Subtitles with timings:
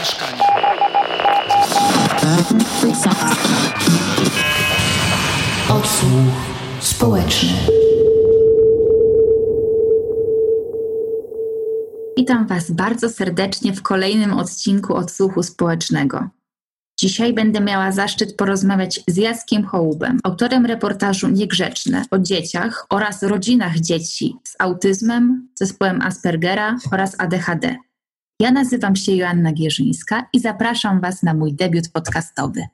[0.00, 0.44] mieszkania.
[5.70, 6.34] Odsłuch
[6.80, 7.52] społeczny.
[12.16, 16.28] Witam Was bardzo serdecznie w kolejnym odcinku Odsłuchu Społecznego.
[17.00, 23.78] Dzisiaj będę miała zaszczyt porozmawiać z Jackiem Hołubem, autorem reportażu Niegrzeczne o dzieciach oraz rodzinach
[23.78, 27.89] dzieci z autyzmem, zespołem Aspergera oraz ADHD.
[28.40, 32.66] Ja nazywam się Joanna Gierzyńska i zapraszam Was na mój debiut podcastowy.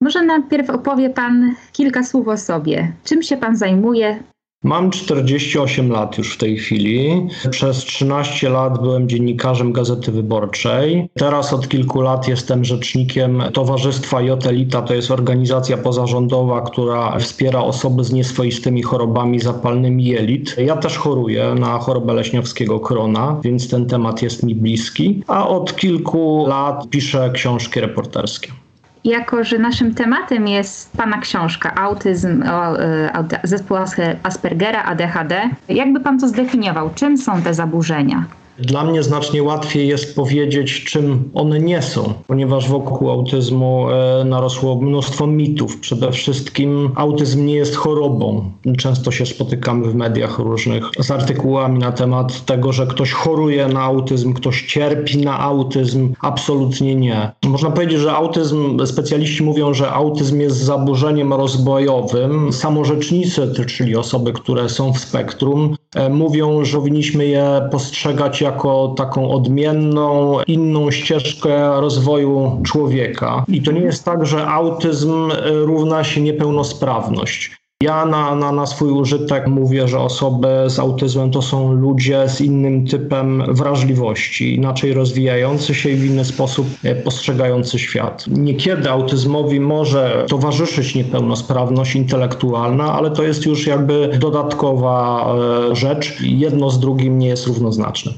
[0.00, 2.92] Może najpierw opowie Pan kilka słów o sobie.
[3.04, 4.22] Czym się Pan zajmuje?
[4.64, 7.28] Mam 48 lat już w tej chwili.
[7.50, 11.08] Przez 13 lat byłem dziennikarzem Gazety Wyborczej.
[11.14, 14.82] Teraz od kilku lat jestem rzecznikiem Towarzystwa Jotelita.
[14.82, 20.56] To jest organizacja pozarządowa, która wspiera osoby z nieswoistymi chorobami zapalnymi jelit.
[20.58, 25.22] Ja też choruję na chorobę leśniowskiego krona, więc ten temat jest mi bliski.
[25.26, 28.65] A od kilku lat piszę książki reporterskie.
[29.06, 33.76] Jako, że naszym tematem jest Pana książka Autyzm, e, zespół
[34.22, 36.90] Aspergera, ADHD, jakby Pan to zdefiniował?
[36.94, 38.24] Czym są te zaburzenia?
[38.58, 44.76] Dla mnie znacznie łatwiej jest powiedzieć, czym one nie są, ponieważ wokół autyzmu e, narosło
[44.76, 45.80] mnóstwo mitów.
[45.80, 48.50] Przede wszystkim autyzm nie jest chorobą.
[48.78, 53.82] Często się spotykamy w mediach różnych z artykułami na temat tego, że ktoś choruje na
[53.82, 56.12] autyzm, ktoś cierpi na autyzm.
[56.20, 57.32] Absolutnie nie.
[57.44, 62.52] Można powiedzieć, że autyzm, specjaliści mówią, że autyzm jest zaburzeniem rozwojowym.
[62.52, 65.76] Samorzecznicy, czyli osoby, które są w spektrum,
[66.10, 73.44] mówią, że powinniśmy je postrzegać jako taką odmienną, inną ścieżkę rozwoju człowieka.
[73.48, 77.56] I to nie jest tak, że autyzm e, równa się niepełnosprawność.
[77.82, 82.40] Ja na, na, na swój użytek mówię, że osoby z autyzmem to są ludzie z
[82.40, 88.24] innym typem wrażliwości, inaczej rozwijający się i w inny sposób e, postrzegający świat.
[88.26, 95.26] Niekiedy autyzmowi może towarzyszyć niepełnosprawność intelektualna, ale to jest już jakby dodatkowa
[95.70, 96.20] e, rzecz.
[96.20, 98.12] Jedno z drugim nie jest równoznaczne.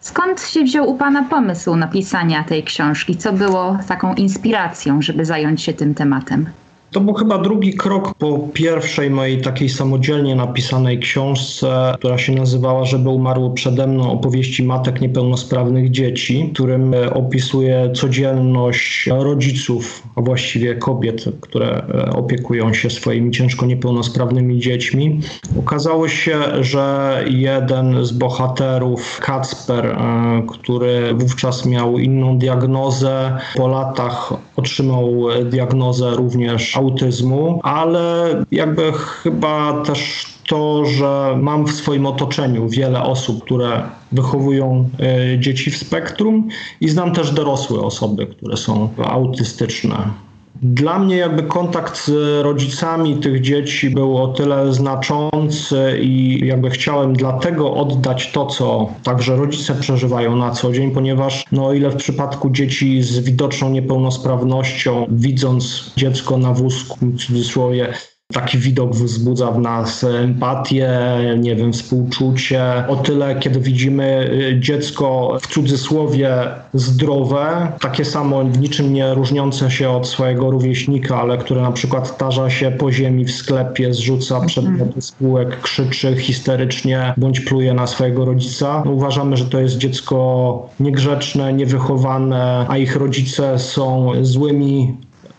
[0.00, 3.16] Skąd się wziął u Pana pomysł napisania tej książki?
[3.16, 6.46] Co było taką inspiracją, żeby zająć się tym tematem?
[6.94, 12.84] To był chyba drugi krok po pierwszej mojej takiej samodzielnie napisanej książce, która się nazywała
[12.84, 20.74] Żeby umarło przede mną opowieści matek niepełnosprawnych dzieci, którym e, opisuje codzienność rodziców, a właściwie
[20.74, 25.20] kobiet, które e, opiekują się swoimi ciężko niepełnosprawnymi dziećmi.
[25.58, 29.96] Okazało się, że jeden z bohaterów, Kacper, e,
[30.48, 35.12] który wówczas miał inną diagnozę, po latach otrzymał
[35.44, 43.44] diagnozę również autyzmu, ale jakby chyba też to, że mam w swoim otoczeniu wiele osób,
[43.44, 46.48] które wychowują e, dzieci w spektrum
[46.80, 49.96] i znam też dorosłe osoby, które są autystyczne.
[50.62, 57.12] Dla mnie jakby kontakt z rodzicami tych dzieci był o tyle znaczący i jakby chciałem
[57.12, 61.96] dlatego oddać to, co także rodzice przeżywają na co dzień, ponieważ no o ile w
[61.96, 67.94] przypadku dzieci z widoczną niepełnosprawnością, widząc dziecko na wózku, w cudzysłowie,
[68.32, 70.98] Taki widok wzbudza w nas empatię,
[71.38, 72.62] nie wiem, współczucie.
[72.88, 76.34] O tyle, kiedy widzimy y, dziecko w cudzysłowie
[76.74, 82.50] zdrowe, takie samo, niczym nie różniące się od swojego rówieśnika, ale które na przykład tarza
[82.50, 88.82] się po ziemi w sklepie, zrzuca przedmioty spółek, krzyczy histerycznie bądź pluje na swojego rodzica,
[88.84, 94.94] no uważamy, że to jest dziecko niegrzeczne, niewychowane, a ich rodzice są złymi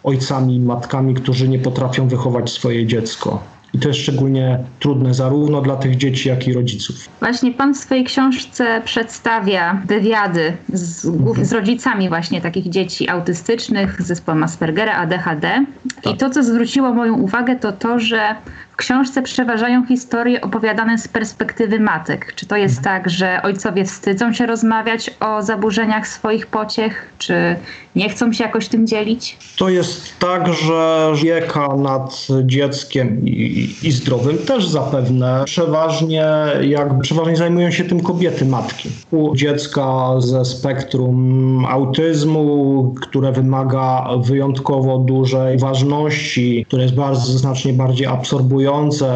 [0.05, 3.43] ojcami, matkami, którzy nie potrafią wychować swoje dziecko.
[3.73, 6.95] I to jest szczególnie trudne zarówno dla tych dzieci, jak i rodziców.
[7.19, 11.07] Właśnie pan w swojej książce przedstawia wywiady z,
[11.47, 15.65] z rodzicami właśnie takich dzieci autystycznych z zespołem Aspergera, ADHD.
[16.03, 16.13] Tak.
[16.13, 18.35] I to, co zwróciło moją uwagę, to to, że
[18.75, 22.33] w książce przeważają historie opowiadane z perspektywy matek.
[22.35, 27.55] Czy to jest tak, że ojcowie wstydzą się rozmawiać o zaburzeniach swoich pociech, czy
[27.95, 29.37] nie chcą się jakoś tym dzielić?
[29.57, 36.27] To jest tak, że opieka nad dzieckiem i, i, zdrowym też zapewne przeważnie,
[36.61, 38.89] jakby przeważnie zajmują się tym kobiety, matki.
[39.11, 48.07] U dziecka ze spektrum autyzmu, które wymaga wyjątkowo dużej ważności, które jest bardzo znacznie bardziej
[48.07, 48.64] absorbujące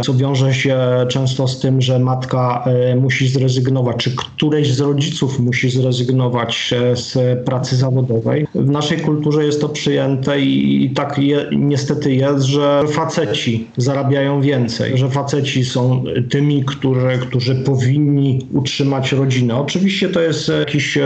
[0.01, 0.79] co wiąże się
[1.09, 2.65] często z tym, że matka
[3.01, 8.47] musi zrezygnować, czy któreś z rodziców musi zrezygnować z pracy zawodowej.
[8.55, 14.41] W naszej kulturze jest to przyjęte i, i tak je, niestety jest, że faceci zarabiają
[14.41, 19.57] więcej, że faceci są tymi, którzy, którzy powinni utrzymać rodzinę.
[19.57, 21.03] Oczywiście to jest jakiś e,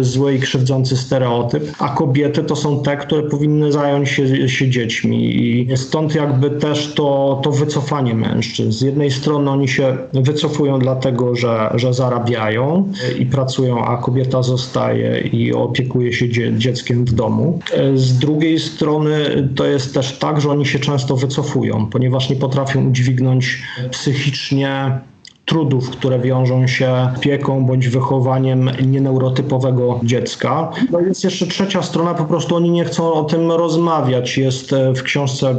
[0.00, 5.36] zły i krzywdzący stereotyp, a kobiety to są te, które powinny zająć się, się dziećmi
[5.36, 7.77] i stąd jakby też to, to wycofanie
[8.14, 8.72] mężczyzn.
[8.72, 15.20] Z jednej strony oni się wycofują dlatego, że, że zarabiają i pracują, a kobieta zostaje
[15.20, 17.60] i opiekuje się dzie dzieckiem w domu.
[17.94, 22.88] Z drugiej strony to jest też tak, że oni się często wycofują, ponieważ nie potrafią
[22.88, 25.00] udźwignąć psychicznie
[25.48, 30.70] trudów, które wiążą się opieką bądź wychowaniem nieneurotypowego dziecka.
[30.90, 34.38] No jest jeszcze trzecia strona, po prostu oni nie chcą o tym rozmawiać.
[34.38, 35.56] Jest e, w książce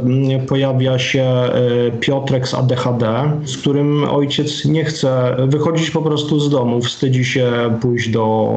[0.48, 1.50] pojawia się e,
[2.00, 7.52] Piotrek z ADHD, z którym ojciec nie chce wychodzić po prostu z domu, wstydzi się
[7.80, 8.54] pójść do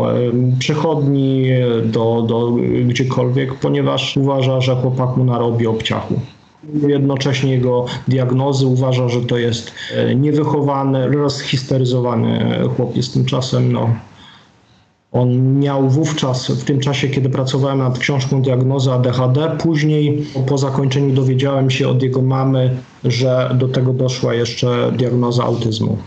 [0.60, 1.46] przychodni,
[1.84, 2.52] do, do
[2.86, 6.20] gdziekolwiek, ponieważ uważa, że chłopak mu narobi obciachu
[6.88, 13.14] jednocześnie jego diagnozy, uważa, że to jest e, niewychowany, rozhisteryzowany chłopiec.
[13.14, 13.90] Tymczasem no,
[15.12, 21.14] on miał wówczas, w tym czasie, kiedy pracowałem nad książką diagnozy ADHD, później po zakończeniu
[21.14, 25.98] dowiedziałem się od jego mamy, że do tego doszła jeszcze diagnoza autyzmu.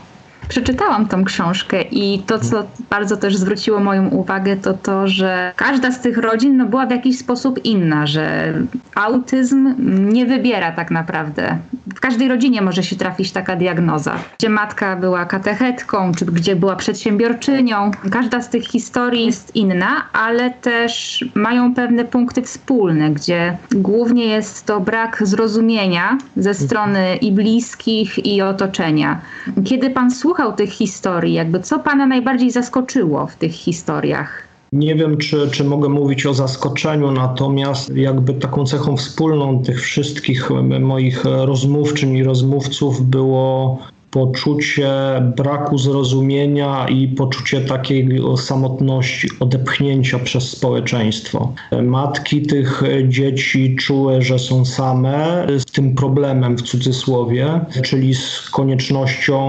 [0.48, 5.92] Przeczytałam tą książkę i to, co bardzo też zwróciło moją uwagę, to to, że każda
[5.92, 8.54] z tych rodzin no, była w jakiś sposób inna, że
[8.94, 9.74] autyzm
[10.12, 11.58] nie wybiera tak naprawdę.
[11.96, 16.76] W każdej rodzinie może się trafić taka diagnoza, gdzie matka była katechetką, czy gdzie była
[16.76, 17.90] przedsiębiorczynią.
[18.10, 24.66] Każda z tych historii jest inna, ale też mają pewne punkty wspólne, gdzie głównie jest
[24.66, 29.20] to brak zrozumienia ze strony i bliskich, i otoczenia.
[29.64, 34.42] Kiedy pan słucha słuchał tych historii, jakby co Pana najbardziej zaskoczyło w tych historiach?
[34.72, 40.50] Nie wiem, czy, czy mogę mówić o zaskoczeniu, natomiast jakby taką cechą wspólną tych wszystkich
[40.80, 43.78] moich rozmówczyń i rozmówców było
[44.10, 44.90] poczucie
[45.36, 51.52] braku zrozumienia i poczucie takiej samotności, odepchnięcia przez społeczeństwo.
[51.82, 55.46] Matki tych dzieci czuły, że są same
[55.76, 59.40] tym problemem w cudzysłowie, czyli z koniecznością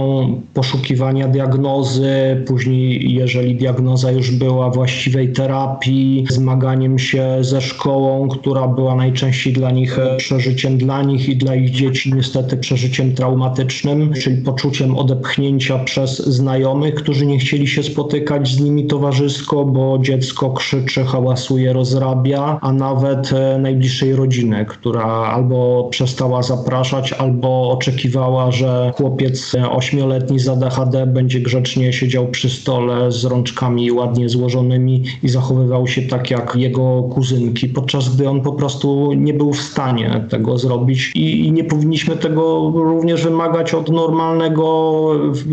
[0.54, 8.96] poszukiwania diagnozy, później, jeżeli diagnoza już była, właściwej terapii, zmaganiem się ze szkołą, która była
[8.96, 14.96] najczęściej dla nich przeżyciem dla nich i dla ich dzieci niestety przeżyciem traumatycznym, czyli poczuciem
[14.96, 21.74] odepchnięcia przez znajomych, którzy nie chcieli się spotykać z nimi towarzysko, bo dziecko krzyczy, hałasuje,
[21.74, 30.40] rozrabia, a nawet e, najbliższej rodziny, która albo przestała zapraszać, albo oczekiwała, że chłopiec ośmioletni
[30.40, 36.31] z ADHD będzie grzecznie siedział przy stole z rączkami ładnie złożonymi i zachowywał się tak
[36.31, 41.46] jak jego kuzynki, podczas gdy on po prostu nie był w stanie tego zrobić i,
[41.46, 44.68] i nie powinniśmy tego również wymagać od normalnego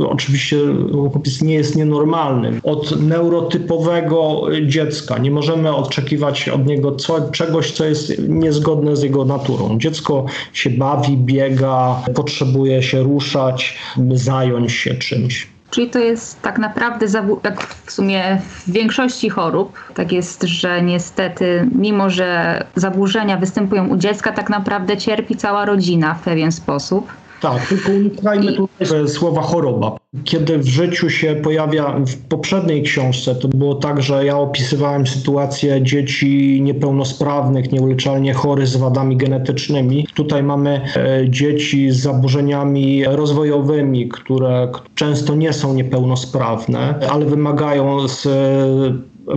[0.08, 0.56] oczywiście
[0.93, 5.19] chłopiec nie jest nienormalny, od neurotypowego dziecka.
[5.19, 9.78] Nie możemy oczekiwać od niego co, czegoś, co jest niezgodne z jego naturą.
[9.78, 13.78] Dziecko się bawi, biega, potrzebuje się ruszać,
[14.14, 15.54] zająć się czymś.
[15.70, 17.06] Czyli to jest tak naprawdę,
[17.44, 23.96] jak w sumie w większości chorób, tak jest, że niestety, mimo że zaburzenia występują u
[23.96, 27.12] dziecka, tak naprawdę cierpi cała rodzina w pewien sposób.
[27.40, 29.96] Tak, tylko unikajmy tutaj słowa choroba.
[30.25, 35.82] Kiedy w życiu się pojawia, w poprzedniej książce to było tak, że ja opisywałem sytuację
[35.82, 40.06] dzieci niepełnosprawnych, nieuleczalnie chorych z wadami genetycznymi.
[40.14, 48.28] Tutaj mamy e, dzieci z zaburzeniami rozwojowymi, które często nie są niepełnosprawne, ale wymagają z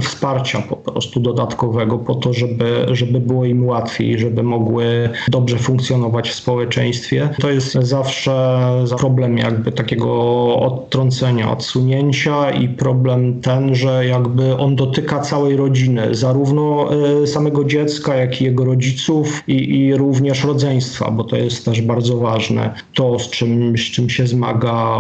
[0.02, 6.30] wsparcia po prostu dodatkowego po to, żeby, żeby było im łatwiej, żeby mogły dobrze funkcjonować
[6.30, 7.30] w społeczeństwie.
[7.42, 8.58] To jest zawsze
[8.98, 10.10] problem jakby takiego
[10.56, 16.90] odtrącenia, odsunięcia i problem ten, że jakby on dotyka całej rodziny, zarówno
[17.24, 21.82] e, samego dziecka, jak i jego rodziców i, i również rodzeństwa, bo to jest też
[21.82, 22.74] bardzo ważne.
[22.94, 25.00] To, z czym, z czym się zmaga,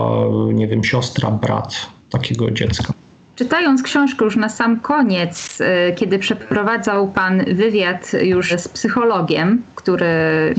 [0.53, 1.75] nie wiem, siostra, brat
[2.09, 2.93] takiego dziecka.
[3.37, 10.07] Czytając książkę już na sam koniec, y, kiedy przeprowadzał Pan wywiad już z psychologiem, który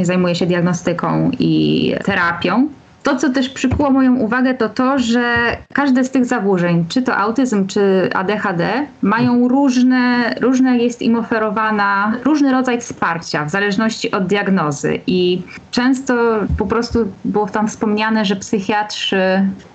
[0.03, 2.69] zajmuje się diagnostyką i terapią,
[3.09, 7.17] To, co też przykuło moją uwagę, to to, że każde z tych zaburzeń, czy to
[7.17, 14.27] autyzm, czy ADHD, mają różne, różne jest im oferowana, różny rodzaj wsparcia w zależności od
[14.27, 15.01] diagnozy.
[15.07, 16.15] I często
[16.59, 19.23] po prostu było tam wspomniane, że psychiatrzy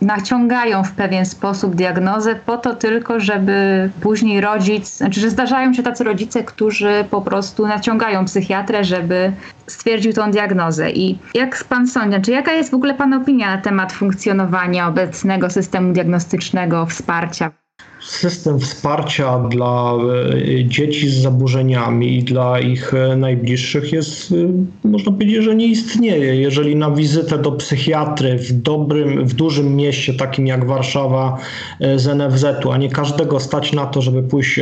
[0.02, 5.84] naciągają w pewien sposób diagnozę po to tylko, żeby później rodzic, znaczy, że zdarzają się
[5.84, 9.32] tacy rodzice, którzy po prostu naciągają psychiatrę, żeby
[9.68, 10.92] stwierdził tą diagnozę.
[10.92, 15.50] I jak pan sądzi, czy jaka jest w ogóle pana opinia na temat funkcjonowania obecnego
[15.50, 17.63] systemu diagnostycznego wsparcia?
[18.04, 25.12] System wsparcia dla e, dzieci z zaburzeniami i dla ich e, najbliższych jest, e, można
[25.12, 26.36] powiedzieć, że nie istnieje.
[26.36, 31.38] Jeżeli na wizytę do psychiatry w dobrym, w dużym mieście, takim jak Warszawa,
[31.96, 34.60] z NFZ-u, a nie każdego stać na to, żeby pójść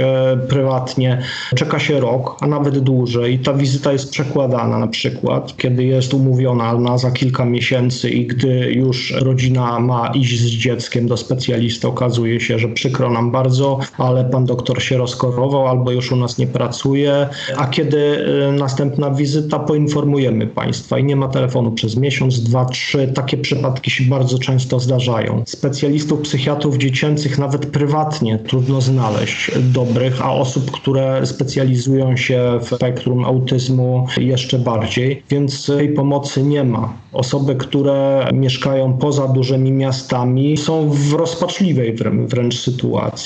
[0.49, 1.21] prywatnie,
[1.55, 6.13] czeka się rok, a nawet dłużej i ta wizyta jest przekładana na przykład, kiedy jest
[6.13, 11.87] umówiona na za kilka miesięcy i gdy już rodzina ma iść z dzieckiem do specjalisty,
[11.87, 16.37] okazuje się, że przykro nam bardzo, ale pan doktor się rozkorował albo już u nas
[16.37, 22.43] nie pracuje, a kiedy y, następna wizyta, poinformujemy państwa i nie ma telefonu przez miesiąc,
[22.43, 23.07] dwa, trzy.
[23.07, 25.43] Takie przypadki się bardzo często zdarzają.
[25.47, 33.25] Specjalistów psychiatrów dziecięcych nawet prywatnie trudno znaleźć dobrych, a osób, które specjalizują się w spektrum
[33.25, 36.93] autyzmu jeszcze bardziej, więc tej pomocy nie ma.
[37.13, 41.95] Osoby, które mieszkają poza dużymi miastami są w rozpaczliwej
[42.27, 42.59] wręcz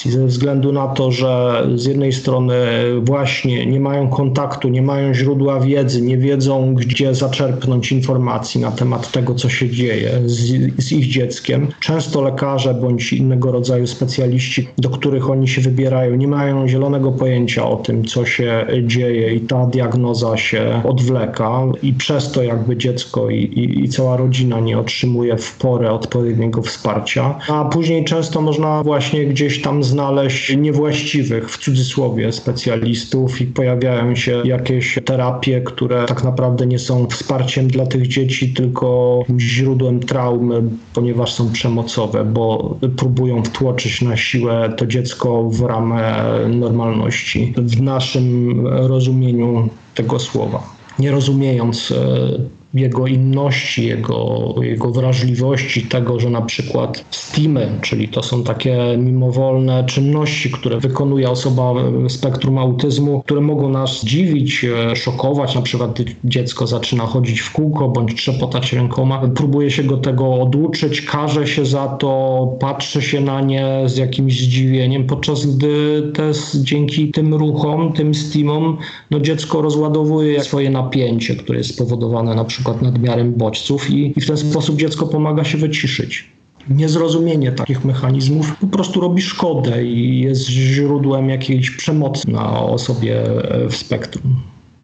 [0.03, 2.55] ze względu na to, że z jednej strony
[3.01, 9.11] właśnie nie mają kontaktu, nie mają źródła wiedzy, nie wiedzą, gdzie zaczerpnąć informacji na temat
[9.11, 10.41] tego, co się dzieje z,
[10.83, 11.67] z ich dzieckiem.
[11.79, 17.69] Często lekarze bądź innego rodzaju specjaliści, do których oni się wybierają, nie mają zielonego pojęcia
[17.69, 23.29] o tym, co się dzieje i ta diagnoza się odwleka i przez to jakby dziecko
[23.29, 27.39] i, i, i cała rodzina nie otrzymuje w porę odpowiedniego wsparcia.
[27.47, 34.41] A później często można właśnie gdzieś tam znaleźć niewłaściwych, w cudzysłowie, specjalistów i pojawiają się
[34.45, 40.63] jakieś terapie, które tak naprawdę nie są wsparciem dla tych dzieci, tylko źródłem traumy,
[40.93, 47.53] ponieważ są przemocowe, bo próbują wtłoczyć na siłę to dziecko w ramę normalności.
[47.57, 50.63] W naszym rozumieniu tego słowa.
[50.99, 58.24] Nie rozumiejąc e, jego inności, jego, jego wrażliwości, tego, że na przykład steamy, czyli to
[58.24, 61.74] są takie mimowolne czynności, które wykonuje osoba
[62.08, 65.55] spektrum autyzmu, które mogą nas dziwić, e, szokować.
[65.55, 71.01] Na przykład dziecko zaczyna chodzić w kółko bądź trzepotać rękoma, próbuje się go tego oduczyć,
[71.01, 77.12] każe się za to, patrzy się na nie z jakimś zdziwieniem, podczas gdy te, dzięki
[77.12, 78.77] tym ruchom, tym steamom,
[79.12, 84.22] no dziecko rozładowuje swoje napięcie, które jest spowodowane na przykład przykład nadmiarem bodźców i, i
[84.22, 86.29] w ten sposób dziecko pomaga się wyciszyć.
[86.69, 93.24] Niezrozumienie takich mechanizmów po prostu robi szkodę i jest źródłem jakiejś przemocy na osobie
[93.69, 94.36] w spektrum.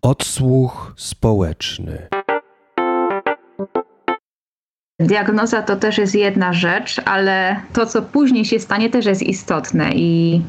[0.02, 2.08] Odsłuch społeczny.
[5.02, 9.92] Diagnoza to też jest jedna rzecz, ale to, co później się stanie, też jest istotne
[9.94, 10.42] i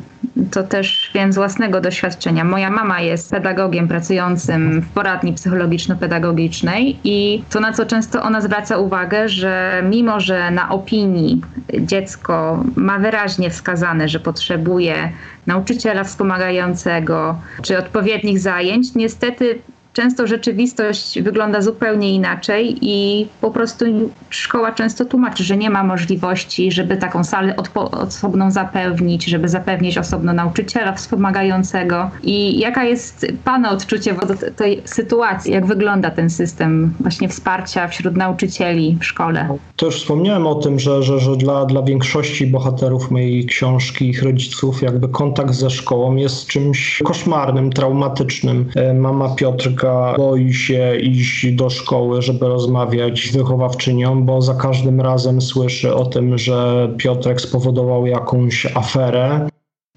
[0.50, 2.44] to też wiem z własnego doświadczenia.
[2.44, 8.78] Moja mama jest pedagogiem pracującym w poradni psychologiczno-pedagogicznej i to, na co często ona zwraca
[8.78, 11.40] uwagę, że mimo, że na opinii
[11.80, 15.12] dziecko ma wyraźnie wskazane, że potrzebuje
[15.47, 19.59] nauczyciela wspomagającego czy odpowiednich zajęć, niestety
[19.93, 23.85] często rzeczywistość wygląda zupełnie inaczej i po prostu
[24.31, 27.55] szkoła często tłumaczy, że nie ma możliwości, żeby taką salę
[27.93, 32.11] osobną zapewnić, żeby zapewnić osobno nauczyciela wspomagającego.
[32.23, 35.53] I jaka jest Pana odczucie wobec tej sytuacji?
[35.53, 39.49] Jak wygląda ten system właśnie wsparcia wśród nauczycieli w szkole?
[39.77, 44.23] To już wspomniałem o tym, że, że, że dla, dla większości bohaterów mojej książki, ich
[44.23, 48.69] rodziców, jakby kontakt ze szkołą jest czymś koszmarnym, traumatycznym.
[48.77, 49.82] E, mama Piotrka
[50.17, 56.07] boi się iść do szkoły, żeby rozmawiać z wychowawczynią, bo za każdym razem słyszy o
[56.07, 59.49] tym, że Piotrek spowodował jakąś aferę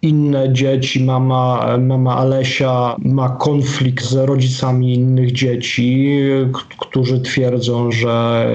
[0.05, 6.19] inne dzieci, mama, mama Alesia ma konflikt z rodzicami innych dzieci,
[6.79, 8.47] którzy twierdzą, że,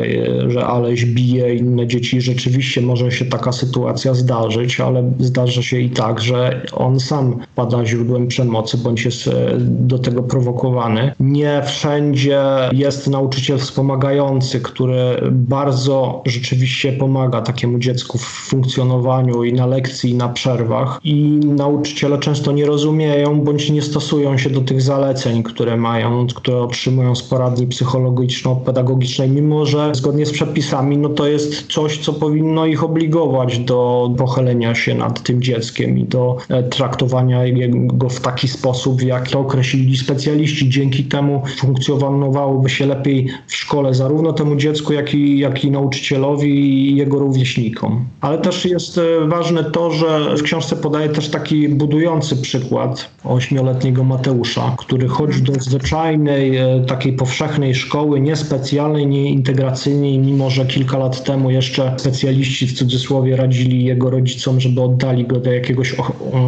[0.49, 2.21] że Aleś bije inne dzieci.
[2.21, 7.87] Rzeczywiście może się taka sytuacja zdarzyć, ale zdarza się i tak, że on sam pada
[7.87, 11.13] źródłem przemocy bądź jest e, do tego prowokowany.
[11.21, 12.41] Nie wszędzie
[12.73, 20.15] jest nauczyciel wspomagający, który bardzo rzeczywiście pomaga takiemu dziecku w funkcjonowaniu i na lekcji, i
[20.15, 21.01] na przerwach.
[21.05, 26.59] I nauczyciele często nie rozumieją bądź nie stosują się do tych zaleceń, które mają, które
[26.59, 32.67] otrzymują z poradni psychologiczno-pedagogicznej, mimo że zgodnie z przepisami no to jest coś, co powinno
[32.67, 37.41] ich obligować do pochylenia się nad tym dzieckiem i do e, traktowania
[37.87, 40.71] go w taki sposób, w jaki to określili specjaliści.
[40.71, 46.51] Dzięki temu funkcjonowałoby się lepiej w szkole zarówno temu dziecku, jak i, jak i nauczycielowi
[46.91, 48.05] i jego rówieśnikom.
[48.21, 54.05] Ale też jest e, ważne to, że w książce podaje też taki budujący przykład ośmioletniego
[54.05, 60.99] Mateusza, który chodzi do zwyczajnej, e, takiej powszechnej szkoły, niespecjalnej, nie integracyjnej, mimo że kilka
[60.99, 65.95] lat temu jeszcze specjaliści w cudzysłowie radzili jego rodzicom, żeby oddali go do jakiegoś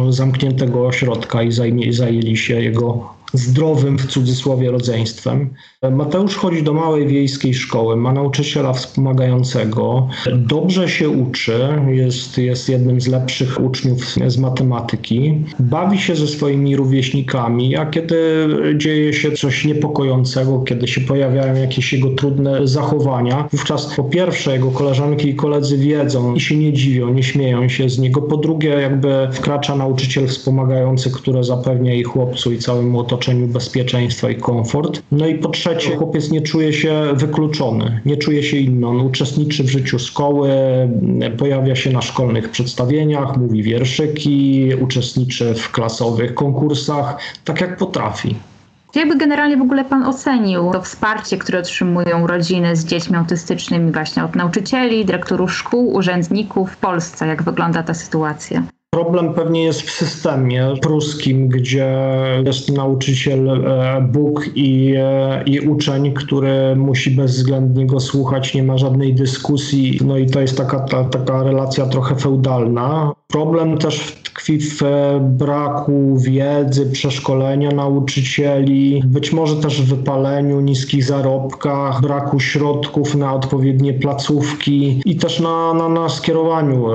[0.09, 1.51] zamkniętego ośrodka i
[1.91, 5.49] zajęli się jego zdrowym w cudzysłowie rodzeństwem.
[5.91, 13.01] Mateusz chodzi do małej wiejskiej szkoły, ma nauczyciela wspomagającego, dobrze się uczy, jest, jest jednym
[13.01, 18.47] z lepszych uczniów z matematyki, bawi się ze swoimi rówieśnikami, a kiedy
[18.77, 24.71] dzieje się coś niepokojącego, kiedy się pojawiają jakieś jego trudne zachowania, wówczas po pierwsze jego
[24.71, 28.69] koleżanki i koledzy wiedzą i się nie dziwią, nie śmieją się z niego, po drugie
[28.69, 35.01] jakby wkracza nauczyciel wspomagający, który zapewnia i chłopcu i całemu otoczeniu bezpieczeństwa i komfort.
[35.11, 38.87] No i po trzecie, chłopiec nie czuje się wykluczony, nie czuje się inny.
[38.87, 40.49] On uczestniczy w życiu szkoły,
[41.37, 48.35] pojawia się na szkolnych przedstawieniach, mówi wierszyki, uczestniczy w klasowych konkursach, tak jak potrafi.
[48.95, 54.23] Jakby generalnie w ogóle Pan ocenił to wsparcie, które otrzymują rodziny z dziećmi autystycznymi właśnie
[54.23, 57.27] od nauczycieli, dyrektorów szkół, urzędników w Polsce?
[57.27, 58.63] Jak wygląda ta sytuacja?
[58.93, 61.97] Problem pewnie jest w systemie pruskim, gdzie
[62.45, 68.77] jest nauczyciel e, Bóg i, e, i uczeń, który musi bezwzględnie go słuchać, nie ma
[68.77, 69.99] żadnej dyskusji.
[70.05, 73.13] No i to jest taka, ta, taka relacja trochę feudalna.
[73.27, 81.03] Problem też tkwi w e, braku wiedzy, przeszkolenia nauczycieli, być może też w wypaleniu, niskich
[81.03, 86.85] zarobkach, braku środków na odpowiednie placówki i też na, na, na skierowaniu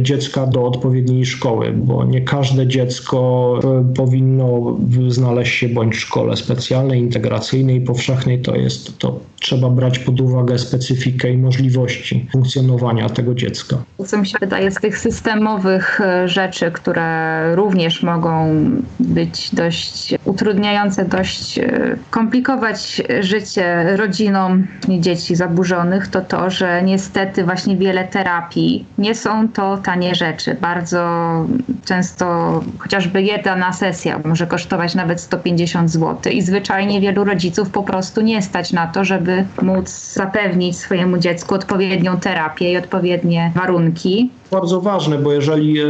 [0.00, 4.76] dziecka do odpowiedniej szkoły, bo nie każde dziecko e, powinno
[5.08, 8.42] znaleźć się bądź w szkole specjalnej, integracyjnej, powszechnej.
[8.42, 13.76] To jest to trzeba brać pod uwagę specyfikę i możliwości funkcjonowania tego dziecka.
[14.06, 18.60] Co mi się wydaje z tych systemowych e, rzeczy, które również mogą
[19.00, 27.76] być dość utrudniające, dość e, komplikować życie rodzinom dzieci zaburzonych, to to, że niestety właśnie
[27.76, 30.56] wiele terapii nie są to tanie rzeczy.
[30.60, 31.21] Bardzo
[31.84, 38.20] często chociażby jedna sesja może kosztować nawet 150 zł i zwyczajnie wielu rodziców po prostu
[38.20, 44.80] nie stać na to, żeby móc zapewnić swojemu dziecku odpowiednią terapię i odpowiednie warunki bardzo
[44.80, 45.84] ważne, bo jeżeli e,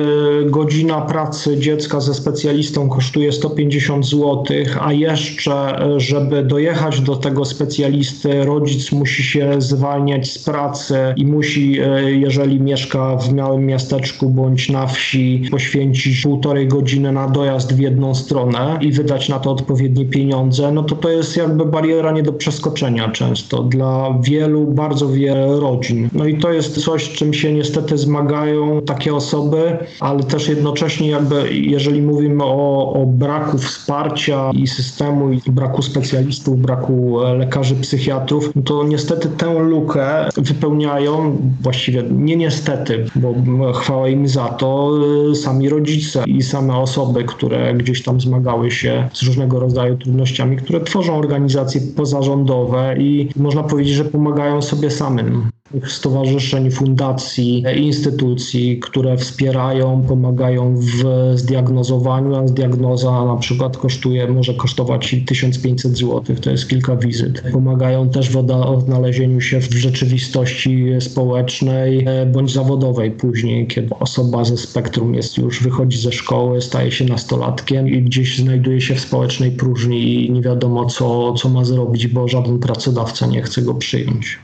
[0.46, 4.44] godzina pracy dziecka ze specjalistą kosztuje 150 zł,
[4.81, 11.27] a jeszcze, e, żeby dojechać do tego specjalisty, rodzic musi się zwalniać z pracy i
[11.27, 17.75] musi, e, jeżeli mieszka w małym miasteczku bądź na wsi, poświęcić półtorej godziny na dojazd
[17.75, 22.12] w jedną stronę i wydać na to odpowiednie pieniądze, no to to jest jakby bariera
[22.12, 26.09] nie do przeskoczenia często dla wielu, bardzo wielu rodzin.
[26.12, 28.52] No i to jest coś, czym się niestety zmagają
[28.87, 35.41] takie osoby, ale też jednocześnie jakby jeżeli mówimy o, o braku wsparcia i systemu i
[35.47, 43.35] braku specjalistów, braku e, lekarzy, psychiatrów, to niestety tę lukę wypełniają właściwie nie niestety, bo
[43.73, 44.91] chwała im za to
[45.31, 50.57] e, sami rodzice i same osoby, które gdzieś tam zmagały się z różnego rodzaju trudnościami,
[50.57, 55.51] które tworzą organizacje pozarządowe i można powiedzieć, że pomagają sobie samym
[55.87, 61.05] stowarzyszeń, fundacji, instytucji, które wspierają, pomagają w
[61.35, 67.43] zdiagnozowaniu, a diagnoza na przykład kosztuje, może kosztować 1500 zł, to jest kilka wizyt.
[67.53, 74.57] Pomagają też w odnalezieniu się w rzeczywistości społecznej e, bądź zawodowej później, kiedy osoba ze
[74.57, 79.51] spektrum jest już, wychodzi ze szkoły, staje się nastolatkiem i gdzieś znajduje się w społecznej
[79.51, 84.39] próżni i nie wiadomo co, co ma zrobić, bo żaden pracodawca nie chce go przyjąć.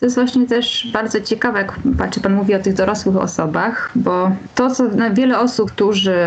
[0.00, 4.30] To jest właśnie też bardzo ciekawe, jak patrzy Pan mówi o tych dorosłych osobach, bo
[4.54, 6.18] to, co wiele osób, którzy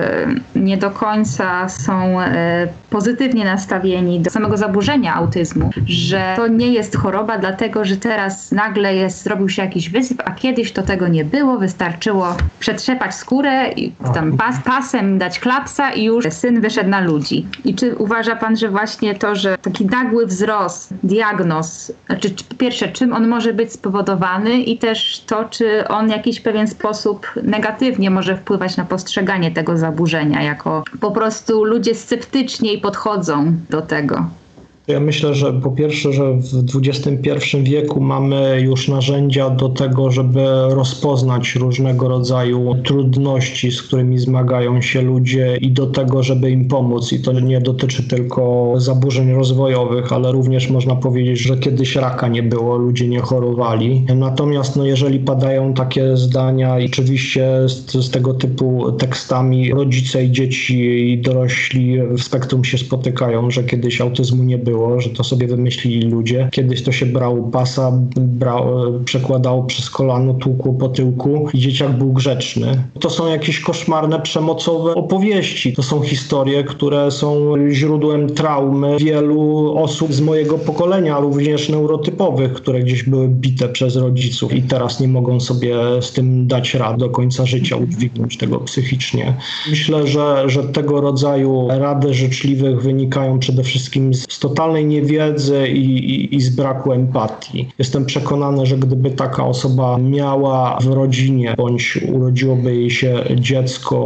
[0.56, 6.98] nie do końca są e, pozytywnie nastawieni do samego zaburzenia autyzmu, że to nie jest
[6.98, 11.26] choroba, dlatego że teraz nagle jest, zrobił się jakiś wysyp, a kiedyś to tego nie
[11.26, 17.02] było, wystarczyło przetrzepać skórę i tam pas, pasem dać klapsa i już syn wyszedł na
[17.02, 17.48] ludzi.
[17.66, 23.14] I czy uważa Pan, że właśnie to, że taki nagły wzrost diagnoz, znaczy pierwsze, czym
[23.14, 28.10] on może być być spowodowany i też to, czy on w jakiś pewien sposób negatywnie
[28.10, 34.26] może wpływać na postrzeganie tego zaburzenia, jako po prostu ludzie sceptyczniej podchodzą do tego.
[34.92, 40.44] Ja myślę, że po pierwsze, że w XXI wieku mamy już narzędzia do tego, żeby
[40.70, 47.14] rozpoznać różnego rodzaju trudności, z którymi zmagają się ludzie i do tego, żeby im pomóc.
[47.14, 52.44] I to nie dotyczy tylko zaburzeń rozwojowych, ale również można powiedzieć, że kiedyś raka nie
[52.44, 54.06] było, ludzie nie chorowali.
[54.16, 60.32] Natomiast no, jeżeli padają takie zdania i oczywiście z, z tego typu tekstami rodzice i
[60.32, 65.24] dzieci i dorośli w spektrum się spotykają, że kiedyś autyzmu nie było, było, że to
[65.24, 66.50] sobie wymyślili ludzie.
[66.52, 68.65] Kiedyś to się brał pasa, brał,
[69.06, 72.84] przekładało przez kolano, tłukło po tyłku i dzieciak był grzeczny.
[73.00, 75.74] To są jakieś koszmarne, przemocowe opowieści.
[75.74, 82.80] To są historie, które są źródłem traumy wielu osób z mojego pokolenia, również neurotypowych, które
[82.80, 87.10] gdzieś były bite przez rodziców i teraz nie mogą sobie z tym dać rad do
[87.10, 89.34] końca życia, udźwignąć tego psychicznie.
[89.70, 95.86] Myślę, że, że tego rodzaju rady życzliwych wynikają przede wszystkim z totalnej totalnej niewiedzy i,
[96.13, 97.69] i, i z braku empatii.
[97.80, 103.97] Jestem przekonany, że gdyby taka osoba miała w rodzinie bądź urodziłoby jej się dziecko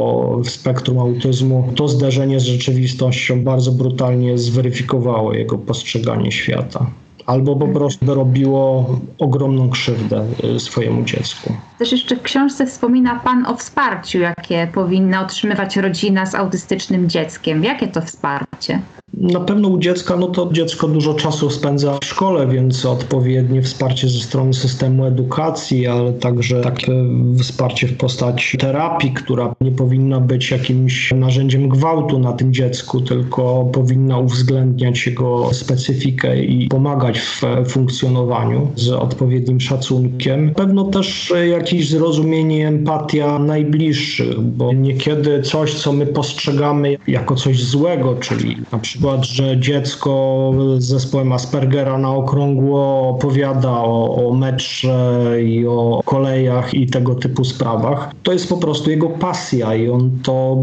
[0.44, 6.86] w spektrum autyzmu, to zderzenie z rzeczywistością bardzo brutalnie zweryfikowało jego postrzeganie świata
[7.26, 8.86] albo po prostu robiło
[9.20, 11.54] ogromną krzywdę y, swojemu dziecku.
[11.80, 17.64] Też jeszcze w książce wspomina Pan o wsparciu, jakie powinna otrzymywać rodzina z autystycznym dzieckiem.
[17.64, 18.82] Jakie to wsparcie?
[19.14, 24.10] Na pewno u dziecka, no to dziecko dużo czasu spędza w szkole, więc odpowiednie wsparcie
[24.10, 26.92] ze strony systemu edukacji, ale także takie
[27.40, 33.70] wsparcie w postaci terapii, która nie powinna być jakimś narzędziem gwałtu na tym dziecku, tylko
[33.74, 40.54] powinna uwzględniać jego specyfikę i pomagać w funkcjonowaniu z odpowiednim szacunkiem.
[40.56, 48.16] Pewno też jakieś zrozumienie, empatia najbliższych, bo niekiedy coś, co my postrzegamy jako coś złego,
[48.16, 55.38] czyli na przykład przykład, że dziecko z zespołem Aspergera na okrągło opowiada o, o metrze
[55.44, 58.12] i o kolejach i tego typu sprawach.
[58.24, 60.58] To jest po prostu jego pasja i on to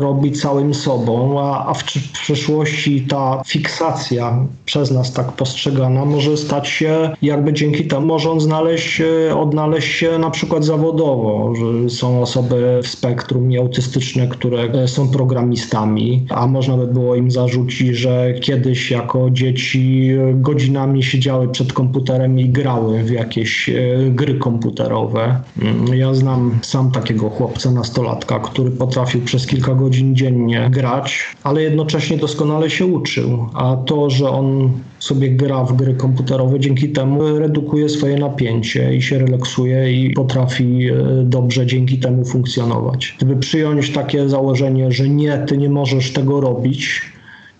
[0.00, 6.36] robi całym sobą, a, a w, w przyszłości ta fiksacja przez nas tak postrzegana może
[6.36, 9.02] stać się jakby dzięki temu może on znaleźć,
[9.36, 16.46] odnaleźć się na przykład zawodowo, że są osoby w spektrum autystyczne, które są programistami, a
[16.46, 22.48] można by było im zarzucić rzuci, że kiedyś jako dzieci godzinami siedziały przed komputerem i
[22.48, 23.72] grały w jakieś e,
[24.10, 25.40] gry komputerowe.
[25.62, 31.62] Mm, ja znam sam takiego chłopca nastolatka, który potrafił przez kilka godzin dziennie grać, ale
[31.62, 33.46] jednocześnie doskonale się uczył.
[33.54, 39.02] A to, że on sobie gra w gry komputerowe, dzięki temu redukuje swoje napięcie i
[39.02, 43.14] się relaksuje i potrafi e, dobrze dzięki temu funkcjonować.
[43.16, 47.02] Gdyby przyjąć takie założenie, że nie, ty nie możesz tego robić,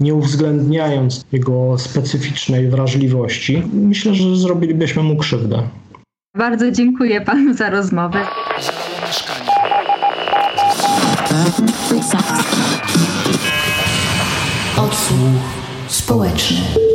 [0.00, 5.62] nie uwzględniając jego specyficznej wrażliwości, myślę, że zrobilibyśmy mu krzywdę.
[6.36, 8.18] Bardzo dziękuję panu za rozmowę.
[14.76, 15.40] Odsłuch
[15.88, 16.89] społeczny.